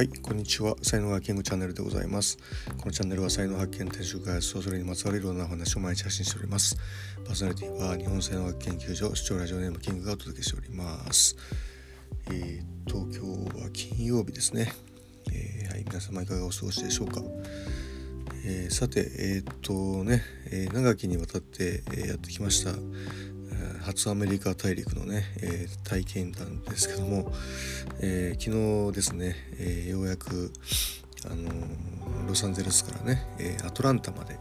[0.00, 0.76] はい、こんにちは。
[0.80, 2.38] 才能がキングチャンネルでございます。
[2.78, 6.74] このチャンネルは才能発見、転職開発それにまつわるいろんなお話を毎日発信しております。
[7.26, 11.36] パーソナリティは日本才能学研究所視聴ラジオネームキングがお届けしております。
[12.30, 14.72] えー、っと、今日は金曜日ですね。
[15.30, 17.20] えー、はい、皆様いかがお過ごしでしょうか。
[18.46, 22.72] えー、さて、えー、っとね、え長きにわたって、えやってきました
[23.82, 27.32] 初アメリカ大陸のね、えー、体験談ですけども、
[28.00, 30.52] えー、昨日ですね、えー、ようやく、
[31.30, 31.50] あの
[32.28, 34.38] ロサンゼルスからね、えアトランタまで、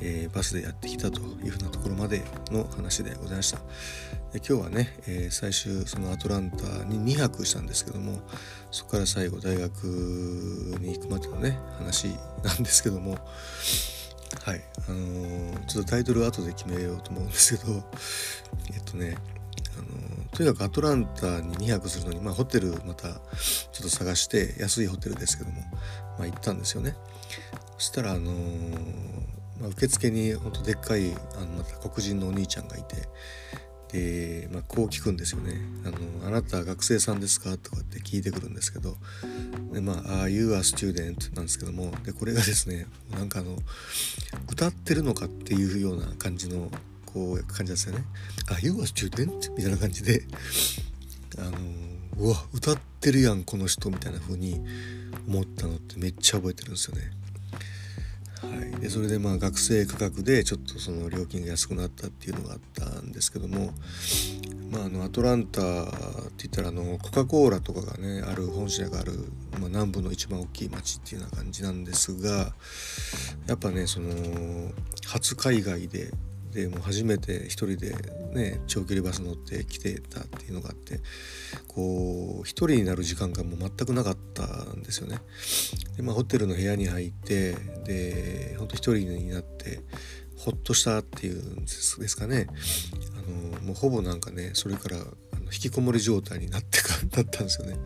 [0.00, 2.22] えバスでやってきたというふうなところまで
[2.52, 3.58] の話でございました。
[4.32, 8.20] で今日はね、え最終そのアトランタに2泊したんですけども
[8.70, 9.84] そこから最後大学
[10.80, 12.08] に行くまでのね話
[12.44, 13.18] なんですけども
[14.46, 14.60] はい。
[14.88, 17.82] あのー、ちょっとタイトル後で決めようと思うんですけど
[18.72, 19.16] えっとね
[19.76, 23.16] あのー、とにかくアトランタに2泊するのに、まあ、ホテルまたちょ
[23.80, 25.62] っと探して安いホテルですけども、
[26.16, 26.94] まあ、行ったんですよね。
[27.76, 28.78] そしたらあのー、
[29.58, 33.08] まあ、受付にほんとでっかいあのまた黒人のお兄ちゃんがいて
[33.92, 38.96] で、まあ、こう聞くんですよねあの「あなた学生さんですか?」とかって聞いてくるんですけど
[39.72, 43.58] でまあ「あ You are student」なんですけどもでこれがですねなんかあの
[44.50, 46.70] 歌ってるのかっていうような感じの
[47.04, 48.04] こう感じですよね
[48.48, 50.26] 「あ You are student」みたいな感じで
[51.38, 51.58] あの
[52.18, 54.60] うわ歌ってるやんこの人みたいな風に
[55.28, 57.12] 思ったのってめっちゃ覚えてるんですよね。
[58.42, 63.72] はい、でそれでまあ学生価格でちょっとその料金が安くなったっていうのがあったんですけども、
[64.70, 65.64] まあ、あのアトランタっ
[66.36, 69.12] て言ったらあのコカ・コーラとかがねある本社がある、
[69.52, 72.52] まあ、南部の一番大きい町っていうような感じなんですが
[73.46, 74.10] やっぱねその
[75.06, 76.10] 初海外で
[76.56, 77.94] でもう初めて一人で
[78.32, 81.00] ね長距離バス乗って来てたっていうのがあって
[81.68, 85.18] こう一人になる時間がもう全くなかったんですよね。
[85.98, 87.52] でまあホテルの部屋に入って
[87.84, 89.80] でほんと一人になって
[90.38, 92.46] ほっとしたっていうんですですかね
[93.18, 97.76] あのもうほぼなんかねそれからあの引きこもり状態になってか だったんですよね。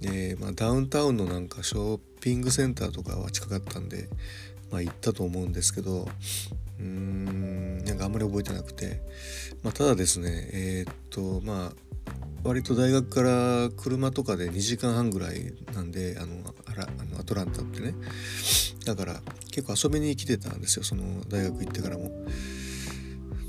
[0.00, 4.08] でまあ、ダウンタウンのなんかショッピングセンターとかは近かったんで、
[4.70, 6.08] まあ、行ったと思うんですけど
[6.78, 9.02] うーんなんかあんまり覚えてなくて、
[9.62, 11.72] まあ、ただですねえー、っとまあ
[12.42, 17.94] 割と大学から車とかで2時間半ぐらいなんであのあらあのアトランタってね
[18.86, 22.10] だから結構遊びに来てたんですよその大学行ってからも。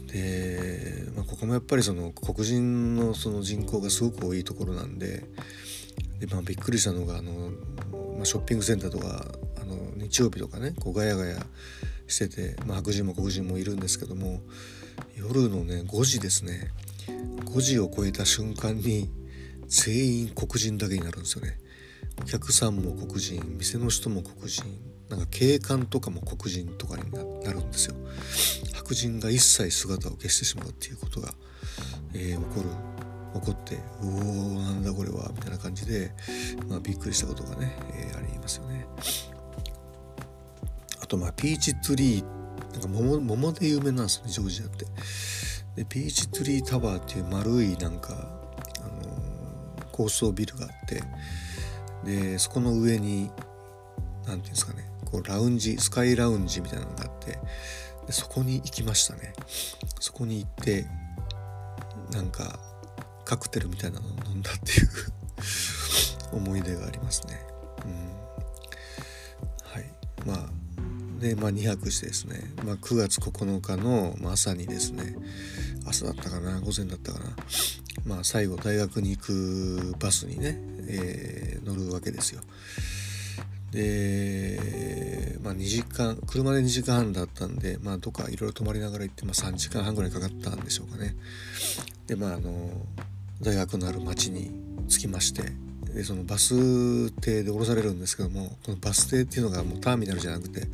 [0.08, 5.24] で、まあ、ここもやっぱりその黒人のその人口がすごく多いところなんで
[6.22, 7.50] で、まあ、びっくりしたのがあの、
[8.16, 9.26] まあ、ショッピングセンターとか
[9.60, 11.46] あの日曜日とかねこうガヤガヤ
[12.08, 14.42] してて、まあ、白人も黒人もいるんですけども
[15.16, 16.70] 夜のね5時ですね。
[17.46, 19.10] 5時を超えた瞬間に
[19.68, 21.60] 全員黒人だけになるんですよね。
[22.22, 24.64] お客さんも黒人店の人も黒人
[25.10, 27.12] なんか警官とかも黒人とかに
[27.44, 27.96] なるんですよ。
[28.74, 31.34] 白人が一切姿を消してしまうっていうことが、
[32.14, 32.70] えー、起こる
[33.42, 34.61] 起こって「おお」
[35.32, 36.12] みたいな感じで、
[36.68, 38.86] まあ、びっくりしたことがね、えー、ありますよね。
[41.02, 42.24] あとまあピーチツリー
[42.74, 44.86] なんか桃桃で有名なんですねジョージアって。
[45.76, 48.14] でピーチツリータワーっていう丸いなんか、
[48.82, 51.02] あのー、高層ビルがあって
[52.04, 53.42] でそこの上に何て
[54.26, 57.40] 言うんですかねこうラウンジスカイラウンジみたいなのがあって
[58.06, 59.34] でそこに行きましたね。
[60.00, 60.88] そこに行って
[62.12, 62.60] なんか
[63.24, 65.21] カクテルみたいなのを飲んだっていう。
[66.32, 67.40] 思い出がありますね。
[67.86, 67.92] うん、
[69.72, 69.86] はい
[70.26, 70.62] まあ
[71.20, 75.16] でまあ2泊してですね、まあ、9月9日の朝にですね
[75.86, 77.26] 朝だったかな午前だったかな
[78.06, 82.42] まあ最後大学に行くバスにね、えー、乗るわけですよ。
[83.72, 91.16] で、まあ、2時間車で2時間半だったんで、まあ、どっかいろいろ泊まりながら行って、まあ、3時間半ぐらいかかったんでしょうかね。
[92.08, 92.70] でまああの
[93.42, 94.52] 大学のある町に
[94.88, 95.44] 着きまして
[95.94, 100.68] でそのバス停で降ろされるんですけどもこのバス停っていうのがもうターミナルじゃなくて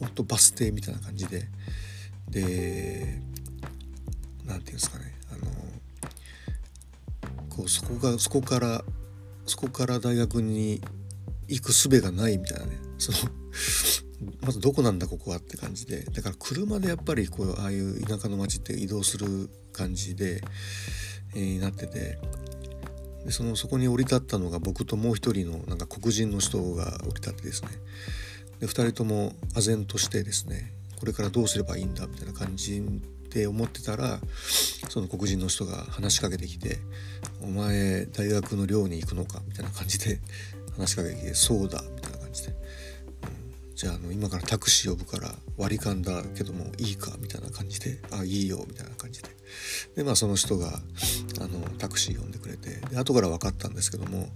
[0.00, 1.48] ほんとバス停みたいな感じで
[2.30, 3.20] で
[4.46, 5.50] 何て言うんですかねあの
[7.48, 8.84] こうそこがそこから
[9.46, 10.80] そこから大学に
[11.48, 13.30] 行く術がないみたいなねその
[14.42, 20.40] まずどこなんだここはって感じでだから車でやっぱりこうああいう田舎の町って移動する感じで、
[21.36, 22.18] えー、なってて
[23.24, 27.70] でそのそこに降り立ったのが僕ともう一人のなんか黒人の人が降り立ってですね
[28.60, 32.86] で2人とも唖然としてですねこれからどうすればいいんだみたいな感じで
[33.36, 34.18] って思ってたら
[34.88, 36.78] その黒人の人が話しかけてきて
[37.42, 40.20] 「お前大学の寮に行くのか?」みたいな感じで
[40.74, 42.54] 話しかけてきて「そうだ」みたいな感じで
[43.74, 49.28] じゃああの今からタクシー呼ぶから割り勘だけどもいいかみたいな感じであいいよみたいな感じで
[49.96, 50.80] でまあその人が
[51.40, 54.28] あのタクシー呼んでくれてで後から分かったんですけども、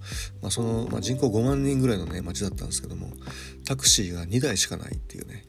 [0.43, 3.09] まあ、その、まあ、人口5万人ぐらいのね町だったんですけども
[3.65, 5.45] タクシーが2台しかないっていうね、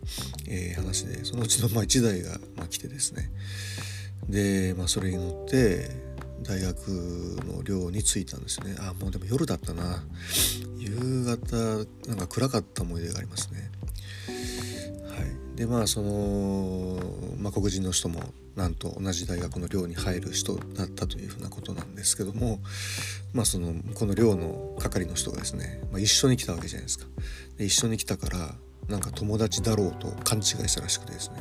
[0.48, 3.30] えー、話でそのうちのまあ1台がまあ来てですね。
[4.30, 5.89] で、まあ、それに乗って
[6.44, 6.88] 大学
[7.45, 8.75] の寮に着いたんですね。
[8.80, 10.04] あもうでも夜だったな。
[10.77, 11.56] 夕方
[12.09, 13.71] なんか暗かった思い出がありますね。
[15.62, 16.98] でまあその、
[17.38, 18.19] まあ、黒人の人も
[18.56, 22.58] なんと同じ大学の寮に入る人だったというふうなことなんですけども、
[23.31, 27.06] まあ、そのこの寮の係の人がですね、まあ、一緒に来たわけじゃないですか。
[27.60, 28.56] で一緒に来たから
[28.90, 31.36] なんか友達だろうと勘違いしたらしくてですね。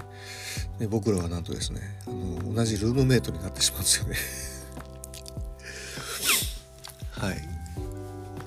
[0.78, 4.16] で僕らはなんとですねあの同じルームメイトになってしまうんですよね。
[7.12, 7.49] はい。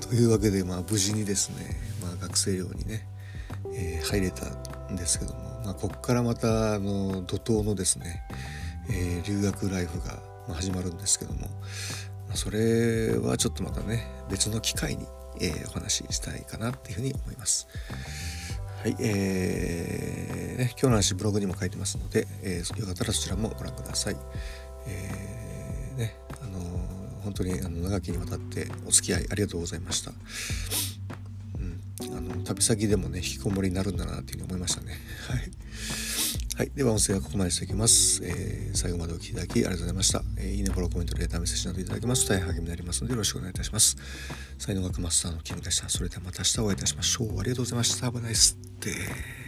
[0.07, 3.07] というわけでまあ無事にですね、まあ、学生寮にね、
[3.73, 4.45] えー、入れた
[4.91, 5.52] んですけども。
[5.63, 8.23] まあ、ここからまたあの怒涛のですね、
[8.89, 10.19] えー、留学ライフが
[10.53, 15.05] 始まるんですけども、まあ、それはちょっとまたね別の機会に、
[15.39, 17.67] えー、お話ししたいかなっていうふうに思います。
[18.83, 24.17] はい、えーね、今日の話ブログにも書いてますので、えー、よかったらそちらもご覧ください。
[24.87, 30.11] えー、ね、あのー、本当にあの長きにわたってお付き合いありがとうございました。
[32.23, 34.93] の旅先でもね引きこもりになるんだなっていうふうに思いましたね。
[35.27, 35.51] はい、
[36.55, 43.97] はい、では音声はここまでしておきます、えー、最後までお聴きいただきありがとうございました、えー、いいねフォローコメントレーターメッセージなどいただけますと大変励みになりますのでよろしくお願いいたします。
[44.59, 47.39] 才能学マスターのキムでしたそれではまた明日お会いいたしましょう。
[47.39, 48.11] ありがとうございました。
[48.11, 49.42] 危ないっすって